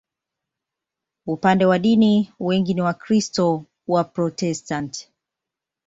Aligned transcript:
Upande 1.25 1.65
wa 1.65 1.79
dini, 1.79 2.31
wengi 2.39 2.73
ni 2.73 2.81
Wakristo 2.81 3.65
Waprotestanti. 3.87 5.09